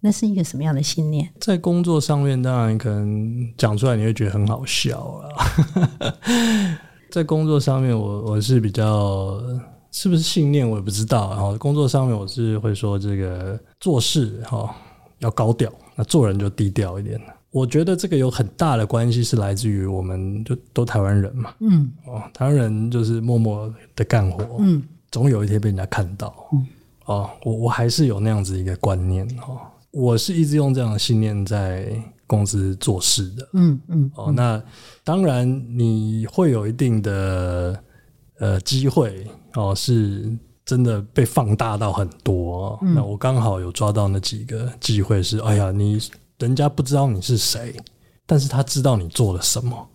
[0.00, 1.28] 那是一个什么样的信念？
[1.38, 5.28] 在工作上面，当然可能讲出来你会觉得很好笑啊。
[7.12, 9.38] 在工作上面，我我是比较
[9.90, 11.28] 是不是信念，我也不知道。
[11.32, 14.74] 然后工作上面，我是会说这个做事哈
[15.18, 17.20] 要高调，那做人就低调一点。
[17.50, 21.52] 我觉得这个有很大的关系，是来自于我们就都台湾人嘛。
[21.60, 24.56] 嗯，哦，台湾人就是默默的干活。
[24.60, 24.82] 嗯。
[25.12, 26.66] 总有一天被人家看到，嗯，
[27.04, 31.94] 哦，我我还是有那样子一个观念哦，我是一直用这样的信念在
[32.26, 34.60] 公司做事的，嗯嗯，哦，那
[35.04, 35.46] 当然
[35.78, 37.78] 你会有一定的
[38.38, 42.78] 呃机会哦，是真的被放大到很多，哦。
[42.80, 45.98] 嗯，那我刚好有抓到那几个机会是，哎呀，你
[46.38, 47.76] 人家不知道你是谁，
[48.24, 49.88] 但是他知道你做了什么，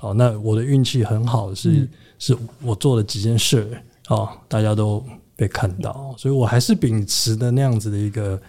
[0.00, 1.86] 哦，那我的运气很好是，
[2.18, 3.76] 是是我做了几件事。
[4.08, 5.02] 哦，大家都
[5.36, 8.40] 被看到，所以我还是秉持的那样子的一个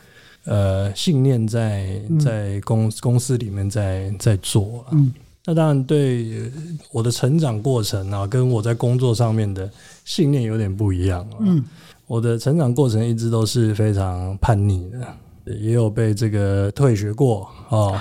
[0.46, 4.84] 呃信念在，在在公公司里面在在做。
[4.92, 5.14] 嗯，
[5.46, 6.52] 那当然对
[6.92, 9.70] 我的成长过程啊，跟我在工作上面的
[10.04, 11.26] 信念有点不一样。
[11.40, 11.64] 嗯，
[12.08, 17.96] 我的成长过程一直都是非常叛逆的，也有被这个退学过哦，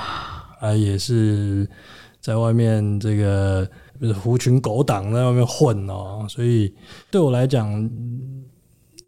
[0.58, 1.68] 啊，也是
[2.20, 3.68] 在外面这个。
[4.02, 6.74] 就是狐群狗党在外面混哦，所以
[7.08, 7.88] 对我来讲，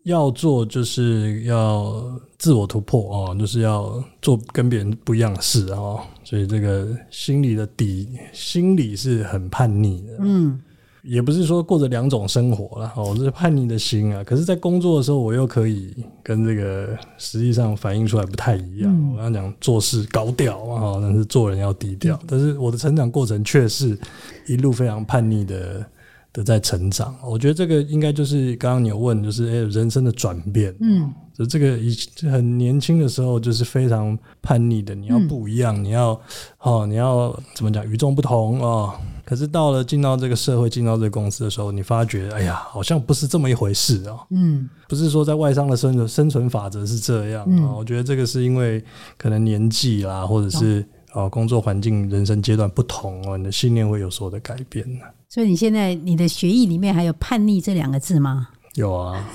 [0.05, 10.63] 要做就是要自我突破哦，就是要做跟别人不一样的事哦，所以这个心里的底，心里是很叛逆的，嗯。
[11.05, 14.25] 也不是说过着两种生活了，哦，这是叛逆的心啊。
[14.25, 18.91] 可是，在工作的时候，我又可以跟这个实际上反映出来不太一样。
[18.91, 22.19] 嗯、我刚刚讲做事高调啊，但是做人要低调。
[22.27, 23.99] 但是我的成长过程却是
[24.47, 25.85] 一路非常叛逆的
[26.33, 27.15] 的在成长。
[27.23, 30.75] 我觉得这个应该就是刚刚你有问，就是诶人生的转变。
[30.81, 36.19] 嗯，就这个以很年轻的时候就是非常叛逆的，你要不一样，嗯、你要
[36.61, 38.95] 哦，你要怎么讲与众不同哦。
[39.25, 44.21] 可是到了进到这个社会，进到这个公司的时候，你发觉，哎呀，好像不是这么一回事哦。
[44.31, 47.73] 嗯，不是说在外商的生存生存法则是这样啊。
[47.75, 48.85] 我觉得这个是因为
[49.17, 55.05] 可能年纪啦，或者是哦工作环境、人生阶段不同哦，你的信念会有所的改变呢。
[55.29, 58.49] 所以你现在你的学艺里面还有叛逆这两个字吗？
[58.75, 59.29] 有啊。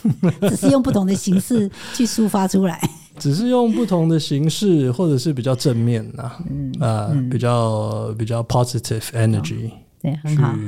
[0.48, 2.80] 只是用不同的形式去抒发出来，
[3.20, 9.70] 只是用不同的形式，或者是比较正面呐，嗯啊、比较比较 positive energy，、哦、
[10.02, 10.58] 对，很好，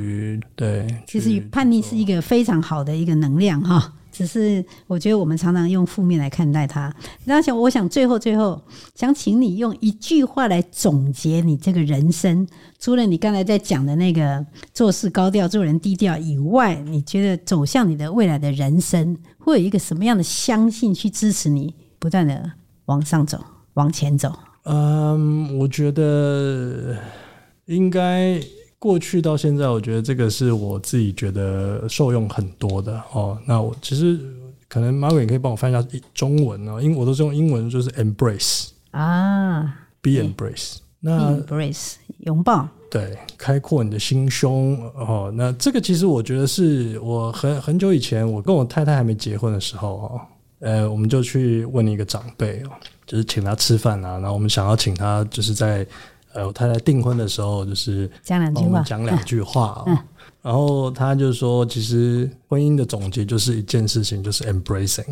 [0.55, 3.93] 对，其实叛逆是一个非常好的一个能量哈。
[4.13, 6.93] 只是我觉得我们常常用负面来看待它。
[7.25, 8.61] 那想，我想最后最后
[8.93, 12.47] 想请你用一句话来总结你这个人生。
[12.77, 21.73] 除了你刚才在讲的那个做事高调、做人低调以外，你觉得走向你的未来的人生，会有一个什么样的相信去支持你
[22.03, 22.51] 不断的
[22.87, 23.39] 往上走、
[23.75, 24.29] 往前走？
[24.63, 26.97] 嗯，我觉得
[27.67, 28.41] 应该。
[28.77, 33.39] 过去到现在，我觉得这个是我自己觉得受用很多的哦。
[33.45, 34.19] 那我其实
[34.67, 35.81] 可能 Margaret 可以帮我翻一下
[36.13, 41.93] 中文哦，因为我都是用英文，就是 embrace 啊，be embrace，那 embrace
[42.25, 45.31] 拥抱，对，开阔你的心胸哦。
[45.33, 50.21] 那这个其实我觉得是我很很久以前，我跟我太太还没结婚的时候哦，
[50.63, 52.71] 呃，我们就去问一个长辈哦，
[53.05, 55.85] 就是请他吃饭啊，然后我们想要请他就是在。
[56.35, 59.97] 呃，我太太订婚的时候，就是讲两句话，讲两句话哦，
[60.41, 65.05] 然后他就说，其实婚姻的总结就是一件事情，就是 embracing。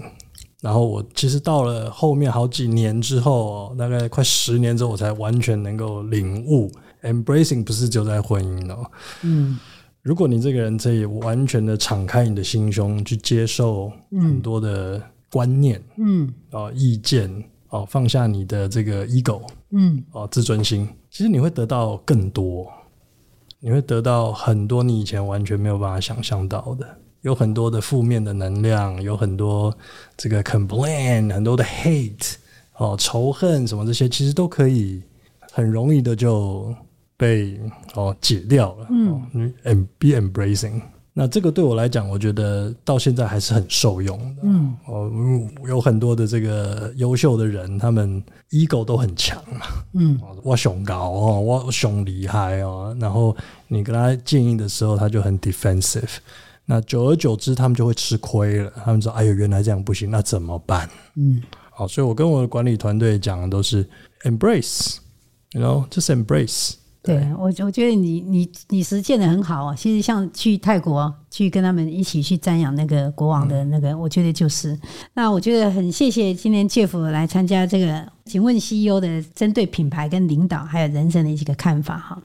[0.62, 6.72] 然后我其实到了后面好几年之后，大概快十年之后，我才完全能够领悟
[7.04, 8.84] ，embracing 不是就在婚姻哦。
[9.22, 9.60] 嗯，
[10.02, 15.00] 如果你这个人可以完全的敞开你的心胸，去接受很多的
[15.32, 17.32] 观念，嗯，哦，意见，
[17.70, 20.88] 哦，放下你的这个 ego，嗯，哦，自尊心。
[21.10, 22.70] 其实你会得到更多，
[23.60, 26.86] 你会得到很多你以前完全没有办法想象到的，
[27.22, 29.74] 有很多的负面的能量，有很多
[30.18, 32.36] 这个 complain，很多的 hate
[32.78, 35.02] 哦，仇恨什么这些，其实都可以
[35.52, 36.76] 很容易的就
[37.16, 37.60] 被
[37.94, 38.88] 哦解掉了。
[38.90, 40.82] 嗯，你 and be embracing。
[41.14, 44.42] 那这个对我来讲，我觉得到现在还是很受用的。
[44.44, 45.12] 嗯，哦，
[45.68, 49.66] 有很多的这个优秀的人，他们 ego 都很强嘛。
[49.94, 52.96] 嗯，我熊高哦，我熊厉害哦。
[52.98, 53.36] 然后
[53.68, 56.18] 你跟他建议的时候，他就很 defensive。
[56.64, 58.72] 那久而久之，他们就会吃亏了。
[58.86, 61.42] 他们说：“哎呦，原来这样不行，那怎么办？”嗯，
[61.72, 63.86] 好，所以我跟我的管理团队讲的都是
[64.24, 66.76] embrace，you know，just embrace。
[67.04, 69.76] 对，我我觉得你你你实践的很好啊。
[69.76, 74.80] 其实像去泰国去跟他们一起去瞻仰那个国王的那个，嗯、我觉得就是。
[75.16, 78.08] 那我觉得很谢谢今天 Jeff 来参加这个。
[78.24, 82.22] 请问 CEO 的针对品牌跟领导还有人生的一个看法哈，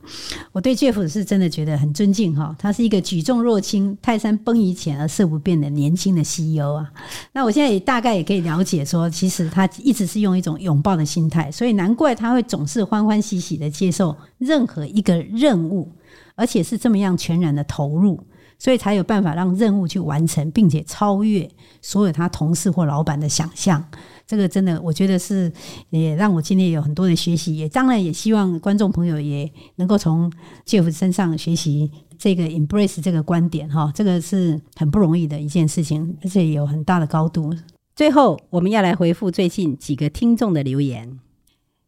[0.52, 6.92] 我对 Jeff 是真的觉得很尊敬哈，他是一个举重若轻、泰山崩于前而色不变的年轻的 CEO 啊。
[7.32, 15.90] 那我现在也大概也可以了解说，其实他一直是用一种拥抱的心态，所以难怪他会总是欢欢喜喜的接受任何一个任务，
[16.36, 18.22] 而且是这么样全然的投入，
[18.58, 21.48] 所以才有办法让任务去完成，并且超越
[21.82, 23.84] 所有他同事或老板的想象。
[24.26, 25.52] 这个真的，我觉得是
[25.90, 30.30] 也让我今天有很多的学习，也当然也希望观众朋友也能够从
[30.64, 37.54] Jeff 身上学习这个 embrace 这个观点哈，这个是很不容易的一件事情，而且有很大的高度。
[37.94, 41.18] 最后，我们要来回复最近几个听众的留言。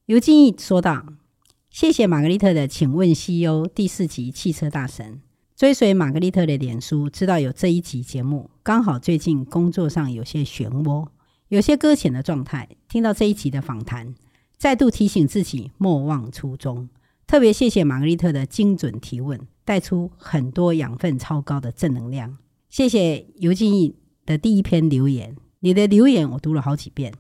[0.07, 1.05] 尤金义说道
[1.69, 5.21] ：“谢谢玛格丽特的，请问 CEO 第四集汽车大神，
[5.59, 11.09] 追随玛格丽特的脸书，知道有这一集节目，刚好最近工作上有些漩涡。”
[11.51, 14.15] 有些搁浅的状态，听到这一期的访谈，
[14.57, 16.89] 再度提醒自己莫忘初衷。
[17.27, 22.39] 特别谢谢玛格丽特的精准提问，带出很多养分超高的正能量。
[22.69, 27.13] 谢谢尤静义的第一篇留言，你的留言我读了好几遍，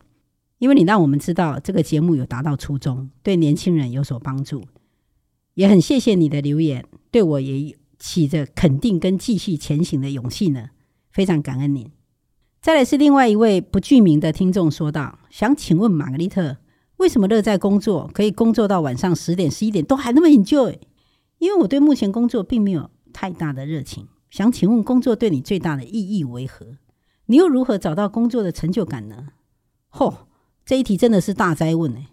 [0.58, 4.62] 因为你让我们知道这个节目有达到初衷，对年轻人有所帮助。
[5.54, 10.70] 也很谢谢你的留言，对我也有起着肯定跟继续前行的勇气呢，
[11.10, 11.90] 非常感恩您。
[12.60, 16.56] 再来是另外一位不具名的听众说道：“想请问玛格丽特，
[16.96, 20.76] 为什么乐在工作可以工作到晚上十点、十一点都还那么 enjoy？
[21.38, 24.08] 因为我对目前工作并没有太大的热情。
[24.30, 26.76] 想请问，工作对你最大的意义为何？
[27.26, 29.28] 你又如何找到工作的成就感呢？”
[29.90, 30.14] 嚯，
[30.66, 32.08] 这一题真的是大哉问哎！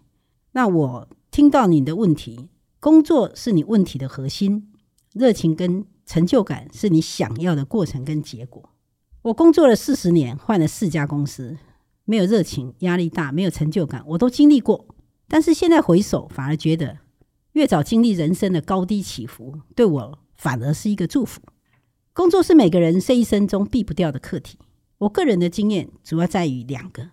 [0.54, 2.48] 那我听到你的问题，
[2.80, 4.72] 工作是你问题的核心，
[5.16, 8.70] 热情跟成就感是你想要的过程跟结果。
[9.22, 11.58] 我工作了四十年，换了四家公司，
[12.04, 14.86] 没有热情，压力大，没有成就感，我都经历过。
[15.30, 16.98] 但是现在回首，反而觉得
[17.54, 21.42] 越早经历人生的高低起伏，对我反而是一个祝福。
[22.12, 24.60] 工作是每个人这一生中避不掉的课题。
[24.98, 27.12] 我个人的经验主要在于两个：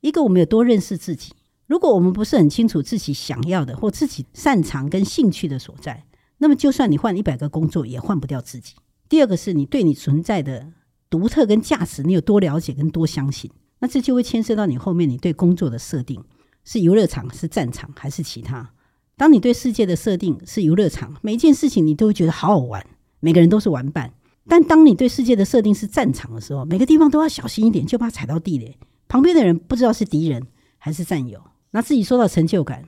[0.00, 1.32] 一个，我们有多认识自己。
[1.68, 6.04] 如果我们不是很清楚自己想要的或自己擅长跟兴趣的所在，
[6.38, 8.74] 那么就算你换一百个工作，也换不掉自己。
[9.08, 10.72] 第二个是你对你存在的
[11.10, 16.22] 独特跟价值，你有多了解跟多相信，那这就会牵涉到你后面你对工作的设定
[16.64, 18.70] 是游乐场、是战场还是其他。
[19.16, 22.86] 当你对世界的设定是游乐场，每一件事情你都会觉得好好玩，
[23.20, 24.12] 每个人都是玩伴。
[24.46, 28.78] 但当你对世界的设定是战场的时候，每个地方都要小心一点，就怕踩到地雷。
[29.08, 30.46] 旁边的人不知道是敌人
[30.78, 31.42] 还是战友。
[31.72, 32.84] 那自己说到成就感，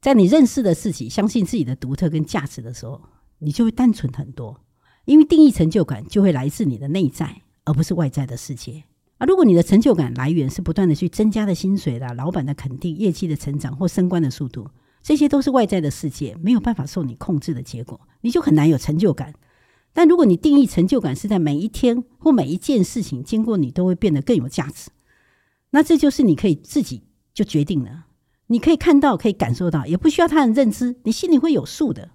[0.00, 3.02] 在你认识的自己、相信自己的独特跟价值的时候，
[3.38, 4.60] 你就会单纯很多。
[5.04, 8.84] 因为定义成就感就会来自你的内在，而不是外在的世界。
[9.18, 14.70] 而如果你的成就感来源是不断的去增加的薪水啦、老板的肯定、业绩的成长或升官的速度，
[15.02, 19.34] 这些都是外在的世界，没有办法受你控制的结果，你就很难有成就感。
[19.92, 24.90] 但如果你定义成就感是在每一天或每一件事情经过你都会变得更有价值，
[25.70, 27.02] 那这就是你可以自己
[27.34, 28.06] 就决定了。
[28.52, 32.10] 你可以看到，可以感受到，也不需要他人认知，你心里会有数的。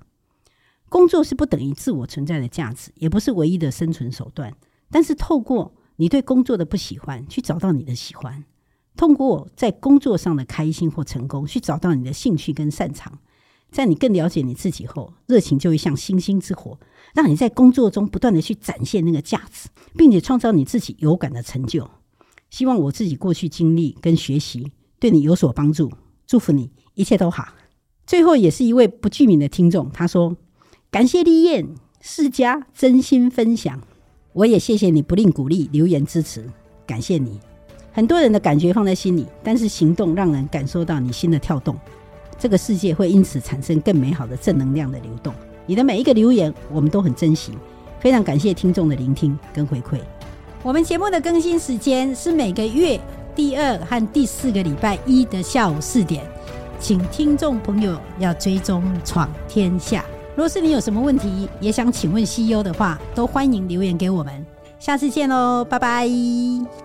[0.89, 4.53] 工作是不等于自我存在的价值，也不是唯一的生存手段。
[4.91, 8.43] 但是透过你对工作的不喜欢，去找到你的喜欢；
[8.97, 13.17] 通过在工作上的开心或成功，去找到你的兴趣跟擅长。
[13.71, 16.77] 在你更了解你自己后，热情就会像星星之火，
[17.13, 21.89] 让你在工作中不断的去展现那个价值，并且创造你自己有感的成就。
[22.49, 25.89] 希望我自己过去经历跟学习对你有所帮助。
[26.27, 27.49] 祝福你一切都好。
[28.07, 30.37] 最后也是一位不具名的听众，他说
[30.91, 31.67] ：“感谢丽燕
[32.01, 33.81] 世家真心分享，
[34.33, 36.47] 我也谢谢你不吝鼓励留言支持，
[36.85, 37.39] 感谢你。
[37.91, 41.75] 很多人的感觉放在心里，但是行动让人感受到你心的跳动，
[42.37, 45.33] 这个世界会因此产生更美好的正能量的流动。
[45.65, 47.53] 你的每一个留言，我们都很珍惜，
[47.99, 49.99] 非常感谢听众的聆听跟回馈。
[50.61, 52.99] 我们节目的更新时间是每个月。”
[53.35, 56.23] 第二和第四个礼拜一的下午四点，
[56.79, 60.05] 请听众朋友要追踪闯天下。
[60.35, 64.45] 若是你有什么问题，也想请问西优的话，都欢迎留言给我们。
[64.79, 66.84] 下次见喽，拜拜。